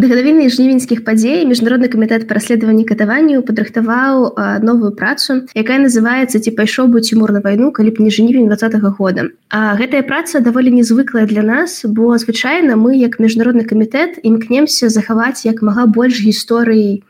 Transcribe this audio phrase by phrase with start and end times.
[0.00, 4.22] дагадавіны жнівеньскіх падзей міжнародны камітэт па расследаванні катаванняў падрыхтаваў
[4.64, 8.56] новую працу якая называется ці пайшоў бы цімур на вайну калі б не жнівень два
[8.56, 14.24] -го года а гэтая праца даволі незвыклая для нас бо звычайна мы як міжнародны камітэт
[14.24, 17.04] імкнемся захаваць як мага больш гісторыі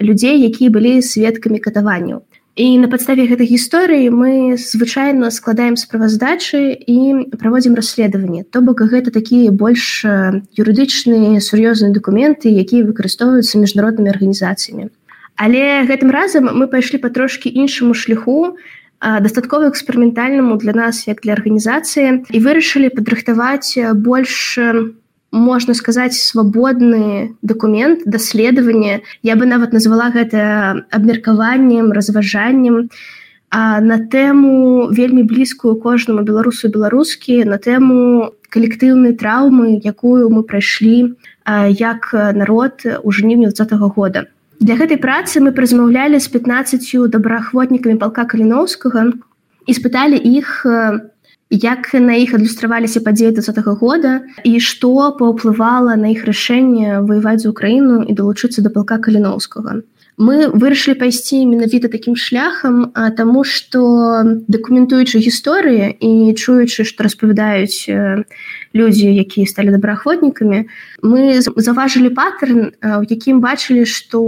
[0.00, 2.24] людзей якія былі сведкамі катаванняў
[2.60, 8.44] І на падставе гэтай гісторыі мы звычайна складаем справаздачы і праводзім расследаванне.
[8.52, 14.92] То бок гэта такія больш юрыдычныя сур'ёзныя дакументы, якія выкарыстоўваюцца міжнароднымі арганізацыямі.
[15.40, 18.60] Але гэтым разам мы пайшлі па трошкі іншаму шляху,
[19.00, 24.60] дастаткова эксперыментальнаму для нас як для арганізацыі і вырашылі падрыхтаваць больш
[25.32, 32.90] можна сказаць свабодны документ даследаванне я бы нават назвала гэта абмеркаваннем разважаннем
[33.50, 41.14] на тэму вельмі блізкую кожнаму беларусу беларускі на тэму калектыўнай траўмы якую мы прайшлі
[41.46, 44.26] як народ у жніўні два -го года.
[44.60, 49.12] Для гэтай працы мы празмаўлялі з 15 добраахвотнікамі палка каліноўскага
[49.66, 51.10] і спыталі іх на
[51.50, 57.50] як на іх адлюстраваліся падзеі -го года і што паўплывала на іх рашэнне ваяваць за
[57.50, 59.82] Украіну і далучыцца да палка каліноўскага.
[60.20, 63.80] Мы вырашылі пайсці менавіта такім шляхам, таму што
[64.52, 67.88] дакументуючы гісторыі і чуючы, што распавядаюць
[68.76, 70.68] людзі, якія сталі добраахвотнікамі,
[71.02, 74.20] мы заважылі паттерн, у якім бачылі, што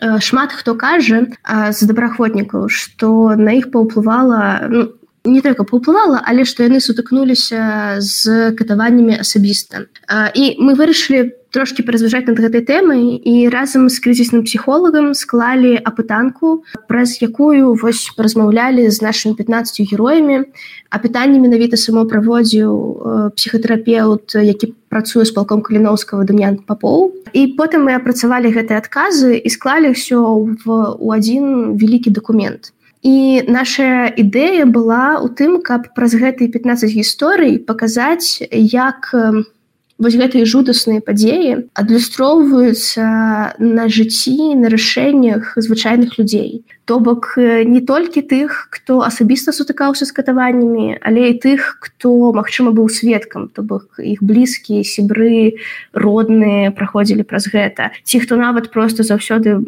[0.00, 1.28] шмат хто кажа
[1.70, 8.52] з добраахвотнікаў, што на іх паўплывала ну, не только паўплывала але што яны сутыкнуліся з
[8.58, 9.88] катаваннямі асабіста
[10.36, 16.66] і мы вырашылі трошки паразважаць над гэтай тэмай і разам з крызісным псіхолагам склалі апытанку
[16.90, 20.44] праз якую вось размаўлялі з нашими 15 героямі
[20.92, 27.88] а пытанне менавіта само праводзіў псіхатэрапеўт які працуе з палком каліноўскага дамян папоў і потым
[27.88, 30.20] мы апрацавалі гэтыя адказы і склалі ўсё
[30.60, 30.68] в
[31.00, 32.73] у адзін вялікі документ
[33.04, 39.12] І наша ідэя была ў тым, каб праз гэтыя 15 гісторый паказаць, як
[39.98, 43.04] вось гэтыя жудасныя падзеі адлюстроўваюцца
[43.58, 46.64] на жыцці на рашэннях звычайных людзей.
[46.84, 52.74] То бок не толькі тых, хто асабіста сутыкаўся з катаваннямі, але і тых, хто, магчыма,
[52.74, 55.62] быў сведкам, то бок іх блізкія сябры
[55.94, 57.94] родныя праходзілі праз гэта.
[58.02, 59.62] Ці хто нават проста заўсёды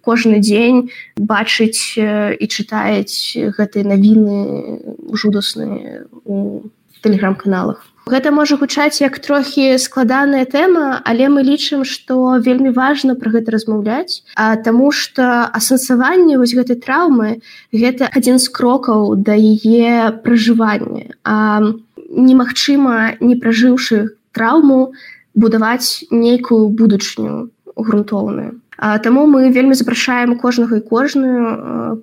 [0.00, 6.66] кожны дзень бачыць і чытаюць гэтыя навіны жудасныя у
[7.04, 7.84] тэлеграм-каналах.
[8.08, 13.52] Гэта можа гучаць як трохі складаная тэма, але мы лічым, што вельмі важна пра гэта
[13.52, 21.12] размаўляць, а таму што асэнсаванне вось гэтай траўмы гэта адзін з крокаў да яе пражывання.
[21.24, 21.60] А
[22.08, 24.96] немагчыма, не пражыўшы траўму
[25.34, 28.56] будаваць нейкую будучню грунтоўную.
[28.78, 32.00] Таму мы вельмі запрашаем кожнага і кожную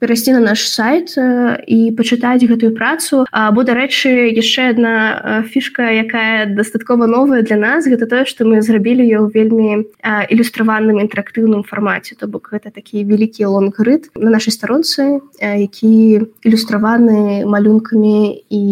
[0.00, 1.14] перайсці на наш сайт
[1.68, 3.28] і пачытаць гэтую працу.
[3.30, 9.04] Або дарэчы яшчэ одна фішка якая дастаткова новая для нас гэта тое што мы зрабілі
[9.04, 12.16] ее ў вельмі ілюстраваным інтэрактыўным фармаце.
[12.16, 18.64] То бок гэта такі вялікі лонгрыт на нашай старонцы які ілюстраваны малюнкамі і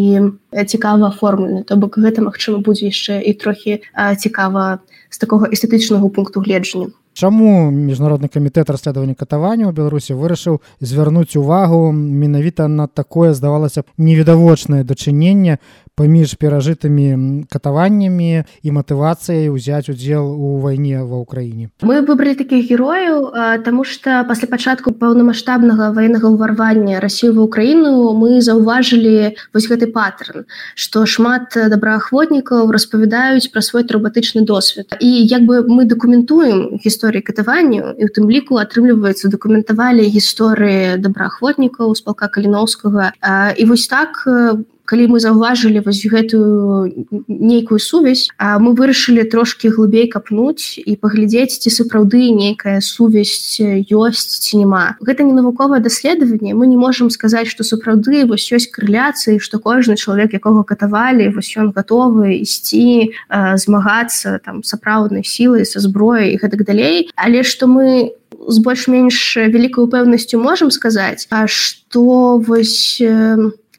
[0.65, 3.85] цікава оформлены то бок гэта магчыма будзе яшчэ і трохі
[4.17, 4.81] цікава
[5.13, 6.89] з такога эстэтычнага пункту гледжання
[7.19, 13.91] Чаму міжнародны камітэт расследавання катавання ў Беларусі вырашыў звярнуць увагу менавіта на такое здавалася б
[13.99, 15.59] невідавочнае дачыненне
[15.99, 21.75] паміж перажытымі катаваннямі і матывацыяй узяць удзел у вайне ва ўкраіне.
[21.83, 23.35] Мы выбралі такіх герояў
[23.67, 30.47] тому что пасля пачатку паўнамасштабнага военнага ўварвання Росію в Украіну мы заўважылі вось гэты паттерн
[30.79, 34.95] что шмат добраахвотнікаў распавядаюць пра свой траўматычны досвед.
[35.03, 41.91] І як бы мы дакументуем гісторыі катаванню і у тым ліку атрымліваецца дакументавалі гісторыі добраахвотнікаў
[41.99, 43.13] з палка каліноўскага.
[43.59, 46.89] І вось так у калі мы заўважылі вось гэтую
[47.29, 54.41] нейкую сувязь а мы вырашылі трошки глыбей капнуць і паглядзець ці сапраўды нейкая сувязь ёсць
[54.41, 54.97] ці няма.
[55.05, 56.57] Гэта не навуковае даследаванне.
[56.57, 61.53] Мы не можемм сказаць что сапраўды вось ёсць крыляцыі что кожны чалавек якога катавалі вось
[61.61, 67.13] ён гатовы ісці змагацца там сапраўднай сілай са зброяй і гэтак далей.
[67.13, 68.17] Але что мы
[68.49, 73.03] з больш-менш вялікай упэўнасцю можемм сказаць а что вось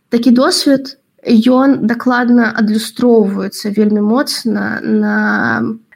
[0.09, 5.15] такі досвед ён дакладна адлюстроўваецца вельмі моцна на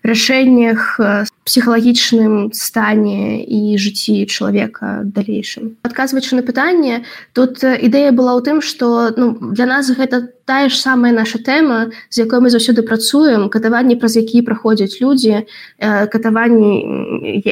[0.04, 1.00] рашэннях
[1.48, 9.16] псіхалагічным стане і жыцці чалавека далейшым адказваючы на пытанне тут ідэя была ў тым што
[9.16, 13.96] ну, для нас гэта тая ж самая наша тэма з якой мы заўсёды працуем катаванні
[13.96, 15.48] праз які праходзяць людзі
[15.80, 16.84] катаванні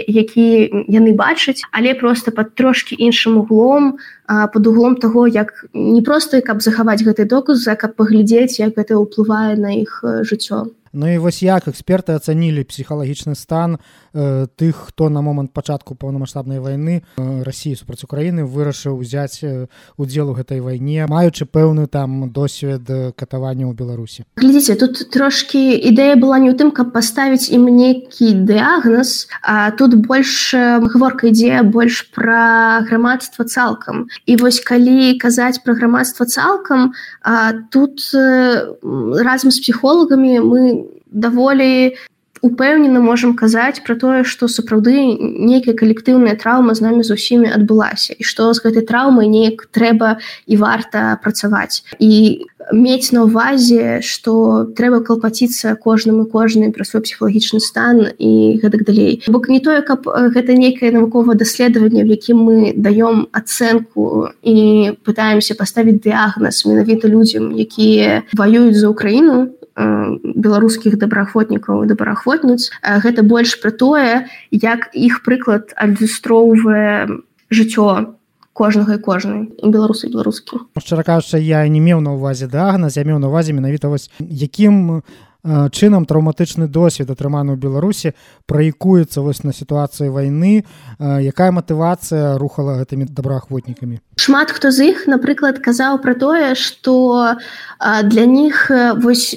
[0.07, 0.47] які
[0.91, 3.95] яны бачаць але просто под трошки іншым углом
[4.27, 8.99] под углом того як не просто каб захаваць гэты доказ а каб паглядзець як гэта
[8.99, 13.79] ўплывае на іх жыццё Ну і вось як эксперты ацанілі псіхалагічны стан
[14.11, 19.71] э, тых хто на момант пачатку паўнамасштабнай вайны э, Росіі супраць Україніны вырашыў узяць э,
[19.95, 22.83] удзел у гэтай вайне маючы пэўны там досвед
[23.15, 24.27] катавання ў Беларусі.
[24.35, 29.95] Глядзіце тут трошки ідэя была не ў тым каб паставіць ім нейкі дыагноз а тут
[29.95, 34.11] больш гаворка ідзе больш пра грамадства цалкам.
[34.27, 36.91] І вось калі казаць пра грамадства цалкам
[37.23, 40.80] а, тут разам з псіхолагамі мы
[41.11, 41.95] даволі
[42.41, 48.17] упэўнена можам казаць пра тое што сапраўды нейкая калектыўная траўма з намі з усімі адбылася
[48.17, 50.17] і што з гэтай траўмай неяк трэба
[50.47, 51.85] і варта працаваць.
[52.01, 58.85] І мець на увазе што трэба калпаціцца кожнаму кожны пра свой псіхалагічны стан і гэтак
[58.89, 59.21] далей.
[59.29, 64.57] Бок не тое каб гэта нейкае навуковае даследаванне в якім мы даём ацэнку і
[65.05, 73.71] пытаемся паставіць дыягназ менавіта людзям якія ваююць за ўкраіну беларускіх добраахвотнікаў добраахвотніц гэта больш пра
[73.71, 77.21] тое як іх прыклад адлюстроўвае
[77.51, 78.15] жыццё
[78.53, 80.67] кожнага і кожнай беларусы беларускі.
[80.75, 85.01] Шчыра кажучы я не меў на увазе дагназ я меў на увазе менавіта вось якім
[85.43, 88.13] чынам траўматычны досвед атрыманы ў беларусі
[88.45, 90.63] праекуецца вось на сітуацыі вайны
[91.01, 97.37] якая матывацыя рухала гэтымі добраахвотнікамі шмат хто з іх напрыклад казаў пра тое што
[97.81, 98.69] для них
[99.01, 99.33] вось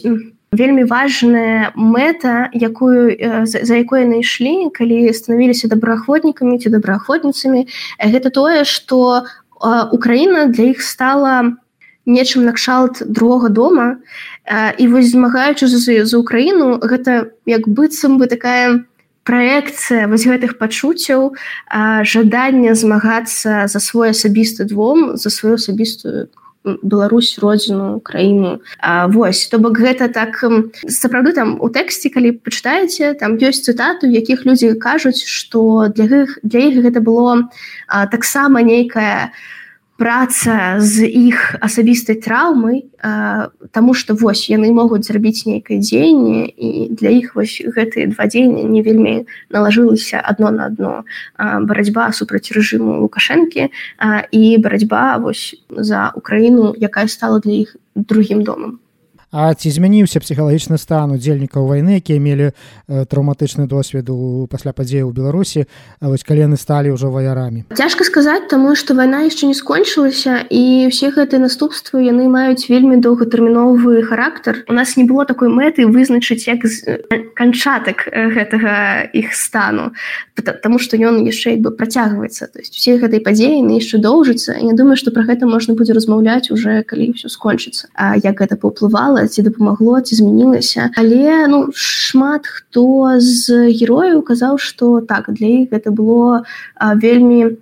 [0.53, 3.17] вельмі важная мэта якую
[3.49, 7.65] за якой яны ішлі калі станавіліся добраахвотнікамі ці добраахвотніцамі
[7.99, 9.25] гэта тое што
[9.65, 11.57] Украіна для іх стала
[12.06, 13.99] нечым накшалт другога дома
[14.79, 18.85] і вось змагаючы за, за Украіну гэта як быццам бы такая
[19.25, 21.33] праекцыя вось гэтых пачуццяў
[22.05, 26.29] жадання змагацца за свой асабісты двом за сваю асабістую
[26.65, 28.61] Беларусь родзіну краіну
[29.12, 30.45] Вось то бок гэта так
[30.89, 36.39] сапраўды там у тэксце калі пачытаеце там ёсць цытату якіх людзі кажуць што для іх
[36.45, 37.49] для іх гэта было
[38.12, 39.63] таксама нейкая у
[39.96, 42.85] праца з іх асабістай траўмай
[43.70, 48.64] Таму што вось яны могуць зрабіць нейкае дзеянне і для іх вось гэтыя два дзеяння
[48.64, 49.14] не вельмі
[49.52, 50.93] налажылася адно на адно.
[51.37, 53.69] Барацьба супраць рэжыму лукашэнкі
[54.32, 58.81] і барацьба вось за Украіну якая стала для іх другім домам
[59.35, 65.11] А ці змяніўся псіхалагічны стан удзельнікаў вайны якія мелі э, траўматычны досвед у пасля падзею
[65.11, 65.67] ў беларусі
[65.99, 67.67] вось калі яны сталі ўжо ваярамі?
[67.75, 73.03] Цяжка сказаць таму што вайна яшчэ не скончылася і ўсе гэтыя наступствы яны маюць вельмі
[73.03, 74.63] доўгатэрміновы характар.
[74.71, 77.03] У нас не было такой мэты вызначыць як з
[77.35, 79.99] канчатак гэтага іх стану
[80.39, 82.47] потому что ён яшчэ бы працягваецца.
[82.55, 85.91] То есть все гэтай падзеі на яшчэ доўжыцца я думаю что про гэта можна будзе
[85.91, 87.91] размаўляць уже калі ўсё скончыцца.
[87.95, 90.91] А як гэта паўплывала ці дапамагло ці змянілася.
[90.97, 96.44] Але ну шмат хто з герояў казаў что так для іх гэта было
[96.76, 97.56] а, вельмі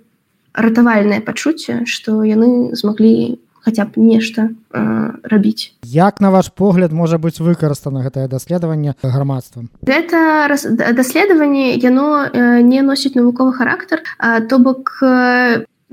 [0.53, 4.49] ратавальнае пачуцце что яны змаглі хотя б нешта
[5.23, 5.71] рабіць.
[5.83, 9.71] Як на ваш погляд можа быць выкарыстана гэтае даследаванне грамадствам?
[9.87, 10.51] Гэта
[10.91, 12.27] даследаванне яно
[12.59, 14.03] не носіць навуковы характар
[14.49, 14.99] то бок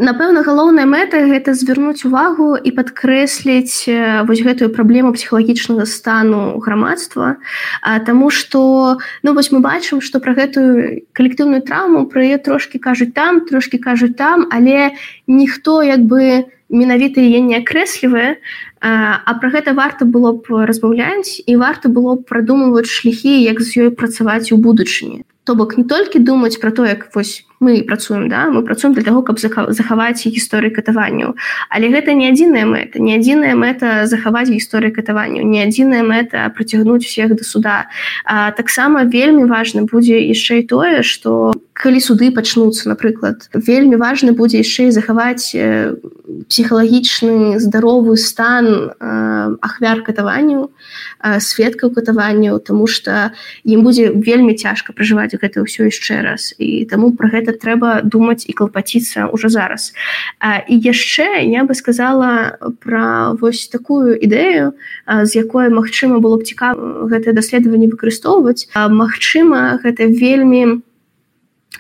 [0.01, 3.85] напэўна галоўная мэта гэта звярнуць увагу і падкрэсліць
[4.25, 7.37] вось гэтую праблему псіхалагічнага стану грамадства.
[8.07, 13.13] Таму что ну вось мы бачым что про гэтую калектыўную траўму пра яе трошки кажуць
[13.13, 14.97] там трошки кажуць там але
[15.29, 18.41] ніхто як бы менавіта яе не акрэслівае.
[18.81, 23.85] А пра гэта варта было б разбаўляць і варта было б прадумваць шляхі як з
[23.85, 28.29] ёй працаваць у будучыні то бок не толькі думаць про то як вось мы працуем
[28.29, 31.37] да мы працуем для того каб захаваць гісторыі катаванняў.
[31.69, 37.05] Але гэта не адзіная мэта не адзіная мэта захаваць гісторыі катаванняў не адзіная мэта прыцягнуць
[37.05, 37.89] всех да суда.
[38.57, 44.65] Таксама вельмі важна будзе яшчэ і тое что калі суды пачнуцца напрыклад вельмі важна будзе
[44.65, 45.53] яшчэ і захаваць
[46.49, 48.93] псіхалагічны здаровы стан
[49.61, 50.73] ахвяр катаванняў
[51.21, 53.33] сведкаў катаванняў тому что
[53.65, 56.55] ім будзе вельмі цяжка пражываць паўтараць гэта ўсё яшчэ раз.
[56.59, 59.93] І таму пра гэта трэба думаць і клапаціцца ўжо зараз.
[60.41, 64.75] А, і яшчэ я бы сказала пра вось такую ідэю
[65.07, 68.69] з якой магчыма было б цікава гэтае даследаванне выкарыстоўваць.
[68.75, 70.83] Магчыма гэта вельмі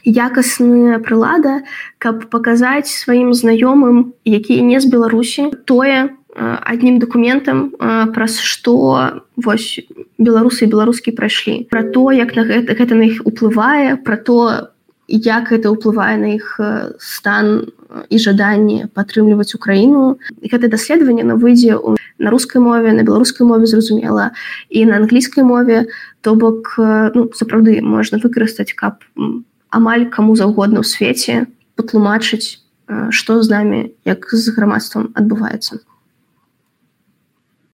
[0.04, 1.66] якасная прылада
[1.99, 7.70] каб паказаць сваім знаёмым якія не з беларусі тое аднім документам
[8.14, 9.80] праз што вось
[10.18, 11.66] беларусы беларускі прайшлі.
[11.70, 14.70] Пра то як на гэта гэта на іх уплывае пра то
[15.10, 16.60] як гэта ўплывае на іх
[17.02, 17.72] стан
[18.08, 20.22] і жаданні падтрымліваць украіну.
[20.46, 24.30] Гэта даследаванне на выйдзе у на рускай мове на беларускай мове зразумела
[24.68, 25.87] і на англійскай мове
[26.20, 29.02] то бок ну, сапраўды можна выкарыстаць каб
[29.70, 31.49] амаль каму заўгодна ў свеце
[31.80, 32.60] патлумачыць
[33.10, 35.80] што з намі як з грамадствам адбываецца